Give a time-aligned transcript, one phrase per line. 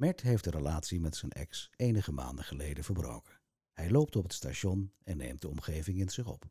[0.00, 3.40] Mert heeft de relatie met zijn ex enige maanden geleden verbroken.
[3.72, 6.50] Hij loopt op het station en neemt de omgeving in zich op.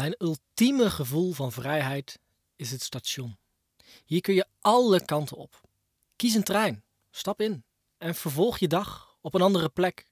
[0.00, 2.18] Mijn ultieme gevoel van vrijheid
[2.56, 3.38] is het station.
[4.04, 5.60] Hier kun je alle kanten op.
[6.16, 7.64] Kies een trein, stap in
[7.98, 10.06] en vervolg je dag op een andere plek.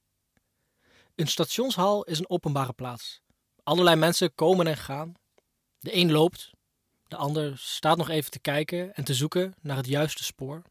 [1.15, 3.21] Een stationshal is een openbare plaats.
[3.63, 5.13] Allerlei mensen komen en gaan.
[5.79, 6.51] De een loopt,
[7.07, 10.61] de ander staat nog even te kijken en te zoeken naar het juiste spoor.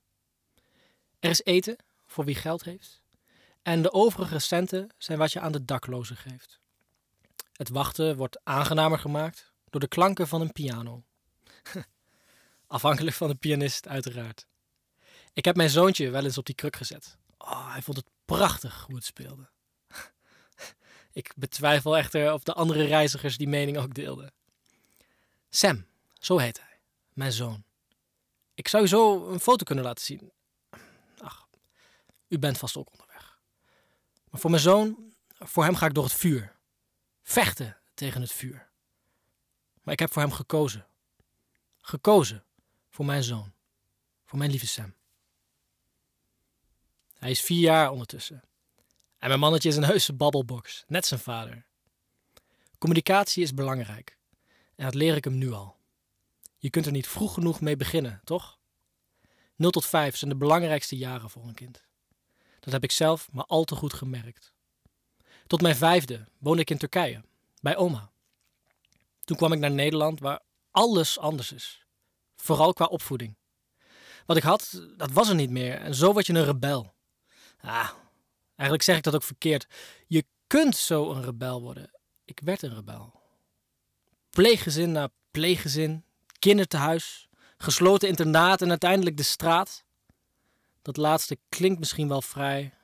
[1.19, 1.77] Er is eten
[2.07, 3.01] voor wie geld heeft.
[3.63, 6.61] En de overige centen zijn wat je aan de daklozen geeft.
[7.59, 11.05] Het wachten wordt aangenamer gemaakt door de klanken van een piano.
[12.67, 14.47] Afhankelijk van de pianist, uiteraard.
[15.33, 17.17] Ik heb mijn zoontje wel eens op die kruk gezet.
[17.39, 19.51] Oh, hij vond het prachtig hoe het speelde.
[21.13, 24.33] Ik betwijfel echter of de andere reizigers die mening ook deelden.
[25.51, 26.81] Sam, zo heet hij,
[27.13, 27.65] mijn zoon.
[28.55, 30.33] Ik zou u zo een foto kunnen laten zien.
[31.19, 31.49] Ach,
[32.29, 33.39] u bent vast ook onderweg.
[34.31, 36.57] Maar voor mijn zoon, voor hem ga ik door het vuur.
[37.29, 38.69] Vechten tegen het vuur.
[39.83, 40.87] Maar ik heb voor hem gekozen.
[41.81, 42.45] Gekozen
[42.89, 43.53] voor mijn zoon.
[44.25, 44.95] Voor mijn lieve Sam.
[47.19, 48.43] Hij is vier jaar ondertussen.
[49.19, 51.67] En mijn mannetje is een heuse babbelbox, net zijn vader.
[52.79, 54.19] Communicatie is belangrijk.
[54.75, 55.77] En dat leer ik hem nu al.
[56.59, 58.59] Je kunt er niet vroeg genoeg mee beginnen, toch?
[59.57, 61.85] 0 tot 5 zijn de belangrijkste jaren voor een kind.
[62.61, 64.53] Dat heb ik zelf maar al te goed gemerkt.
[65.49, 67.23] Tot mijn vijfde woonde ik in Turkije,
[67.61, 68.11] bij oma.
[69.25, 71.87] Toen kwam ik naar Nederland, waar alles anders is.
[72.37, 73.37] Vooral qua opvoeding.
[74.27, 75.75] Wat ik had, dat was er niet meer.
[75.75, 76.95] En zo word je een rebel.
[77.61, 77.91] Ah,
[78.47, 79.67] eigenlijk zeg ik dat ook verkeerd.
[80.07, 81.91] Je kunt zo een rebel worden.
[82.25, 83.13] Ik werd een rebel.
[84.31, 86.05] Pleeggezin na pleeggezin,
[86.39, 87.29] kindertehuis,
[87.59, 89.85] gesloten internaat en uiteindelijk de straat.
[90.83, 92.75] Dat laatste klinkt misschien wel vrij,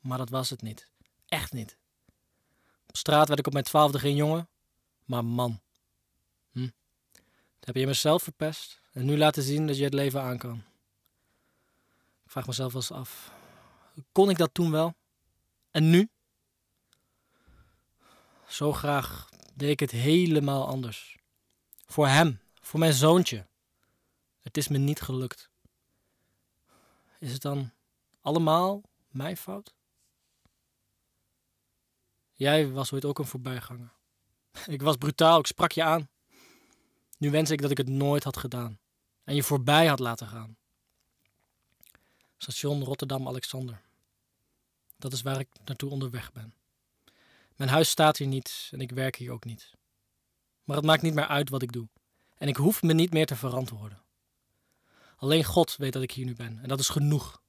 [0.00, 0.90] maar dat was het niet.
[1.28, 1.76] Echt niet.
[2.94, 4.48] Op straat werd ik op mijn twaalfde geen jongen,
[5.04, 5.60] maar man.
[6.52, 6.68] Hm.
[7.58, 10.62] Dat heb je mezelf verpest en nu laten zien dat je het leven aan kan.
[12.24, 13.32] Ik vraag mezelf wel eens af,
[14.12, 14.94] kon ik dat toen wel?
[15.70, 16.08] En nu?
[18.46, 21.18] Zo graag deed ik het helemaal anders.
[21.86, 23.46] Voor hem, voor mijn zoontje.
[24.40, 25.50] Het is me niet gelukt.
[27.18, 27.72] Is het dan
[28.20, 29.74] allemaal mijn fout?
[32.34, 33.92] Jij was ooit ook een voorbijganger.
[34.66, 36.08] Ik was brutaal, ik sprak je aan.
[37.18, 38.78] Nu wens ik dat ik het nooit had gedaan
[39.24, 40.56] en je voorbij had laten gaan.
[42.36, 43.82] Station Rotterdam-Alexander.
[44.96, 46.54] Dat is waar ik naartoe onderweg ben.
[47.56, 49.74] Mijn huis staat hier niet en ik werk hier ook niet.
[50.64, 51.88] Maar het maakt niet meer uit wat ik doe.
[52.36, 54.02] En ik hoef me niet meer te verantwoorden.
[55.16, 57.42] Alleen God weet dat ik hier nu ben en dat is genoeg.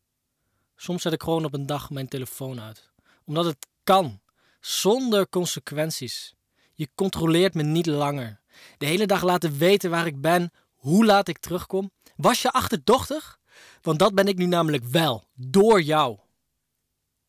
[0.75, 2.91] Soms zet ik gewoon op een dag mijn telefoon uit,
[3.23, 4.21] omdat het kan
[4.65, 6.35] zonder consequenties.
[6.73, 8.41] Je controleert me niet langer.
[8.77, 11.91] De hele dag laten weten waar ik ben, hoe laat ik terugkom.
[12.15, 13.39] Was je achterdochtig?
[13.81, 16.19] Want dat ben ik nu namelijk wel, door jou.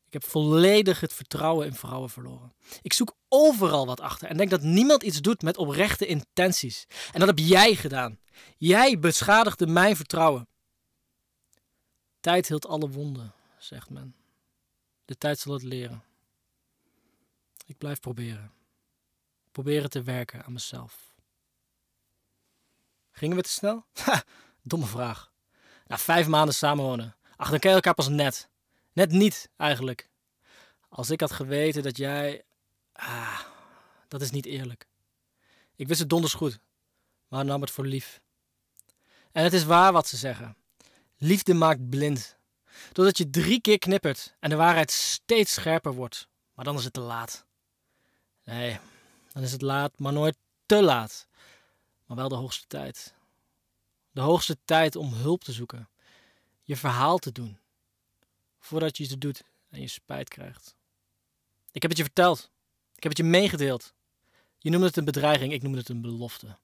[0.07, 2.55] Ik heb volledig het vertrouwen in vrouwen verloren.
[2.83, 6.87] Ik zoek overal wat achter en denk dat niemand iets doet met oprechte intenties.
[7.13, 8.19] En dat heb jij gedaan.
[8.57, 10.49] Jij beschadigde mijn vertrouwen.
[12.21, 14.15] Tijd hield alle wonden, zegt men.
[15.05, 16.05] De tijd zal het leren.
[17.67, 18.53] Ik blijf proberen.
[19.53, 21.15] Proberen te werken aan mezelf.
[23.11, 23.87] Gingen we te snel?
[24.05, 24.25] Ha,
[24.63, 25.33] domme vraag.
[25.87, 27.17] Na vijf maanden samenwonen.
[27.37, 28.49] Ach, dan ken je elkaar pas net.
[28.93, 30.11] Net niet, eigenlijk.
[30.89, 32.45] Als ik had geweten dat jij...
[32.93, 33.41] Ah,
[34.09, 34.87] dat is niet eerlijk.
[35.75, 36.59] Ik wist het donders goed,
[37.29, 38.21] maar nam het voor lief.
[39.33, 40.57] En het is waar wat ze zeggen.
[41.17, 42.37] Liefde maakt blind.
[42.93, 46.29] Doordat je drie keer knippert en de waarheid steeds scherper wordt.
[46.55, 47.46] Maar dan is het te laat.
[48.47, 48.79] Nee,
[49.33, 51.27] dan is het laat, maar nooit te laat.
[52.07, 53.15] Maar wel de hoogste tijd.
[54.11, 55.89] De hoogste tijd om hulp te zoeken.
[56.63, 57.59] Je verhaal te doen.
[58.59, 60.75] Voordat je iets doet en je spijt krijgt.
[61.73, 62.51] Ik heb het je verteld.
[62.95, 63.95] Ik heb het je meegedeeld.
[64.59, 66.57] Je noemde het een bedreiging, ik noemde het een belofte.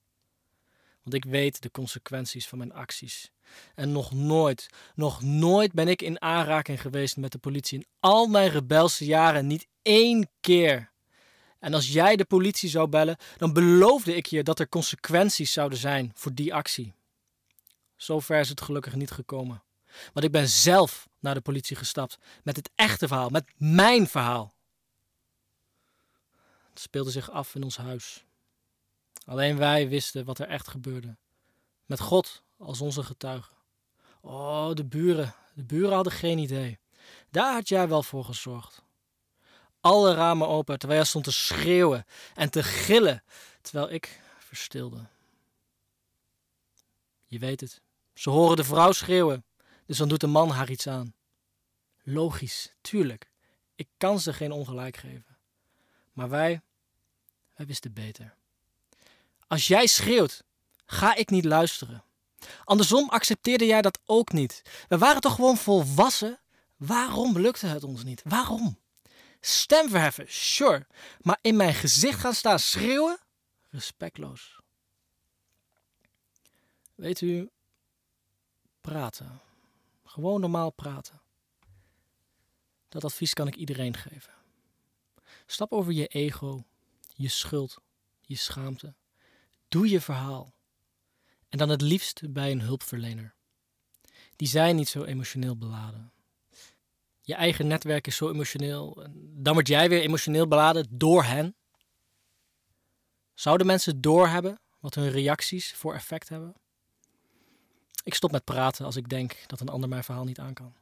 [1.02, 3.30] Want ik weet de consequenties van mijn acties.
[3.74, 8.26] En nog nooit, nog nooit ben ik in aanraking geweest met de politie in al
[8.26, 9.46] mijn rebelse jaren.
[9.46, 10.91] Niet één keer.
[11.62, 15.78] En als jij de politie zou bellen, dan beloofde ik je dat er consequenties zouden
[15.78, 16.92] zijn voor die actie.
[17.96, 19.62] Zover is het gelukkig niet gekomen.
[20.12, 24.54] Want ik ben zelf naar de politie gestapt met het echte verhaal, met mijn verhaal.
[26.68, 28.24] Het speelde zich af in ons huis.
[29.24, 31.16] Alleen wij wisten wat er echt gebeurde.
[31.86, 33.52] Met God als onze getuige.
[34.20, 35.34] Oh, de buren.
[35.54, 36.78] De buren hadden geen idee.
[37.30, 38.82] Daar had jij wel voor gezorgd.
[39.82, 43.22] Alle ramen open terwijl jij stond te schreeuwen en te gillen,
[43.60, 45.06] terwijl ik verstilde.
[47.26, 47.80] Je weet het.
[48.14, 49.44] Ze horen de vrouw schreeuwen,
[49.86, 51.14] dus dan doet de man haar iets aan.
[52.02, 53.30] Logisch, tuurlijk.
[53.74, 55.36] Ik kan ze geen ongelijk geven.
[56.12, 56.60] Maar wij,
[57.56, 58.34] wij wisten beter.
[59.46, 60.42] Als jij schreeuwt,
[60.84, 62.04] ga ik niet luisteren.
[62.64, 64.62] Andersom accepteerde jij dat ook niet.
[64.88, 66.40] We waren toch gewoon volwassen?
[66.76, 68.22] Waarom lukte het ons niet?
[68.24, 68.78] Waarom?
[69.44, 70.86] Stem verheffen, sure.
[71.20, 73.18] Maar in mijn gezicht gaan staan schreeuwen?
[73.70, 74.60] Respectloos.
[76.94, 77.50] Weet u,
[78.80, 79.40] praten.
[80.04, 81.20] Gewoon normaal praten.
[82.88, 84.32] Dat advies kan ik iedereen geven.
[85.46, 86.64] Stap over je ego,
[87.14, 87.78] je schuld,
[88.20, 88.94] je schaamte.
[89.68, 90.52] Doe je verhaal.
[91.48, 93.34] En dan het liefst bij een hulpverlener.
[94.36, 96.12] Die zijn niet zo emotioneel beladen.
[97.24, 99.06] Je eigen netwerk is zo emotioneel.
[99.14, 101.56] Dan word jij weer emotioneel beladen door hen.
[103.34, 106.54] Zouden mensen doorhebben wat hun reacties voor effect hebben?
[108.04, 110.74] Ik stop met praten als ik denk dat een ander mijn verhaal niet aan kan.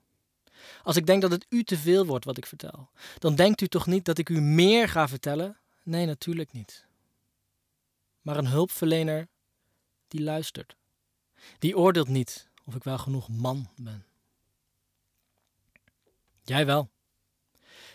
[0.83, 3.67] Als ik denk dat het u te veel wordt wat ik vertel, dan denkt u
[3.67, 5.59] toch niet dat ik u meer ga vertellen?
[5.83, 6.87] Nee, natuurlijk niet.
[8.21, 9.29] Maar een hulpverlener
[10.09, 10.77] die luistert.
[11.59, 14.05] Die oordeelt niet of ik wel genoeg man ben.
[16.51, 16.91] Jij wel.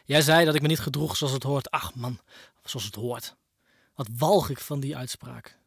[0.06, 1.72] Jij zei dat ik me niet gedroeg zoals het hoort.
[1.72, 2.20] Ach man,
[2.64, 3.36] zoals het hoort.
[3.96, 5.58] Wat walg ik van die uitspraak.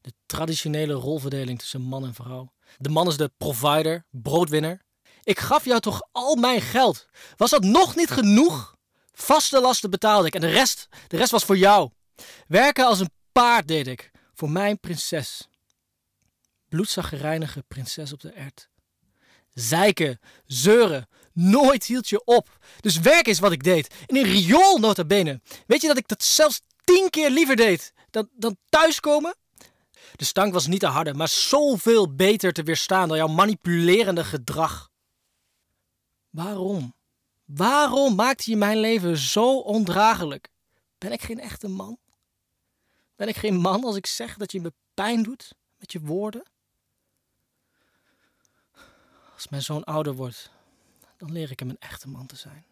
[0.00, 2.52] De traditionele rolverdeling tussen man en vrouw.
[2.78, 4.80] De man is de provider, broodwinner.
[5.22, 7.06] Ik gaf jou toch al mijn geld.
[7.36, 8.76] Was dat nog niet genoeg?
[9.12, 11.90] Vaste lasten betaalde ik en de rest, de rest was voor jou.
[12.46, 14.10] Werken als een paard deed ik.
[14.34, 15.48] Voor mijn prinses.
[16.68, 18.68] Bloedzaggereinige prinses op de ert.
[19.52, 22.58] Zeiken, zeuren, nooit hield je op.
[22.80, 23.94] Dus werk is wat ik deed.
[24.06, 25.40] In een riool nota bene.
[25.66, 29.36] Weet je dat ik dat zelfs tien keer liever deed dan, dan thuiskomen?
[30.16, 34.90] De stank was niet te harde, maar zoveel beter te weerstaan dan jouw manipulerende gedrag.
[36.30, 36.94] Waarom?
[37.44, 40.48] Waarom maakte je mijn leven zo ondraaglijk?
[40.98, 41.98] Ben ik geen echte man?
[43.16, 46.42] Ben ik geen man als ik zeg dat je me pijn doet met je woorden?
[49.34, 50.50] Als mijn zoon ouder wordt,
[51.16, 52.64] dan leer ik hem een echte man te zijn.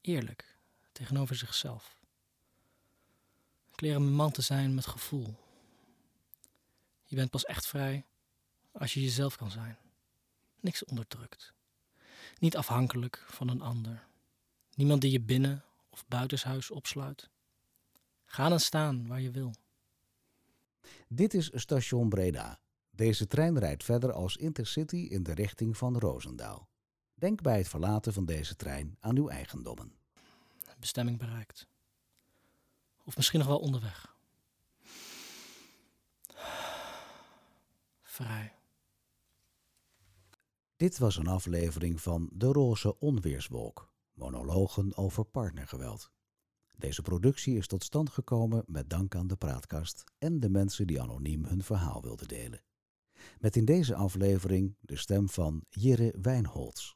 [0.00, 0.58] Eerlijk,
[0.92, 1.96] tegenover zichzelf.
[3.72, 5.34] Ik leer hem een man te zijn met gevoel.
[7.04, 8.04] Je bent pas echt vrij
[8.72, 9.78] als je jezelf kan zijn.
[10.60, 11.52] Niks onderdrukt.
[12.38, 14.06] Niet afhankelijk van een ander.
[14.74, 17.30] Niemand die je binnen of buitenshuis opsluit.
[18.24, 19.54] Ga dan staan waar je wil.
[21.08, 22.60] Dit is station Breda.
[22.90, 26.68] Deze trein rijdt verder als intercity in de richting van Roosendaal.
[27.14, 29.92] Denk bij het verlaten van deze trein aan uw eigendommen.
[30.78, 31.66] Bestemming bereikt.
[33.04, 34.16] Of misschien nog wel onderweg.
[38.02, 38.54] Vrij.
[40.76, 46.10] Dit was een aflevering van De Roze Onweerswolk, monologen over partnergeweld.
[46.76, 51.02] Deze productie is tot stand gekomen met dank aan de Praatkast en de mensen die
[51.02, 52.62] anoniem hun verhaal wilden delen.
[53.38, 56.94] Met in deze aflevering de stem van Jirre Wijnholz.